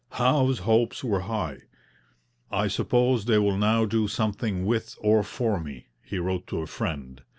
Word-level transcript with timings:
Howe's 0.13 0.57
hopes 0.61 1.03
were 1.03 1.19
high. 1.19 1.59
'I 2.49 2.69
suppose 2.69 3.25
they 3.25 3.37
will 3.37 3.55
now 3.59 3.85
do 3.85 4.07
something 4.07 4.65
with 4.65 4.97
or 4.99 5.21
for 5.21 5.59
me,' 5.59 5.89
he 6.01 6.17
wrote 6.17 6.47
to 6.47 6.61
a 6.61 6.65
friend. 6.65 7.21